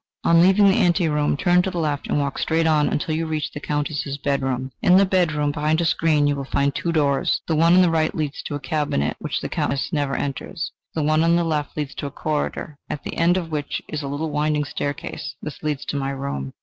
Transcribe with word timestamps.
On 0.23 0.41
leaving 0.41 0.67
the 0.67 0.77
ante 0.79 1.07
room, 1.07 1.37
turn 1.37 1.61
to 1.61 1.69
the 1.69 1.77
left, 1.77 2.07
and 2.07 2.19
walk 2.19 2.39
straight 2.39 2.65
on 2.65 2.89
until 2.89 3.13
you 3.13 3.27
reach 3.27 3.51
the 3.51 3.59
Countess's 3.59 4.17
bedroom. 4.17 4.71
In 4.81 4.97
the 4.97 5.05
bedroom, 5.05 5.51
behind 5.51 5.79
a 5.79 5.85
screen, 5.85 6.25
you 6.25 6.35
will 6.35 6.43
find 6.51 6.73
two 6.73 6.91
doors: 6.91 7.41
the 7.47 7.55
one 7.55 7.75
on 7.75 7.83
the 7.83 7.91
right 7.91 8.15
leads 8.15 8.41
to 8.45 8.55
a 8.55 8.59
cabinet, 8.59 9.15
which 9.19 9.41
the 9.41 9.47
Countess 9.47 9.93
never 9.93 10.15
enters; 10.15 10.71
the 10.95 11.03
one 11.03 11.23
on 11.23 11.35
the 11.35 11.43
left 11.43 11.77
leads 11.77 11.93
to 11.93 12.07
a 12.07 12.11
corridor, 12.11 12.79
at 12.89 13.03
the 13.03 13.15
end 13.15 13.37
of 13.37 13.51
which 13.51 13.79
is 13.87 14.01
a 14.01 14.07
little 14.07 14.31
winding 14.31 14.63
staircase; 14.65 15.35
this 15.39 15.61
leads 15.61 15.85
to 15.85 15.95
my 15.97 16.09
room." 16.09 16.51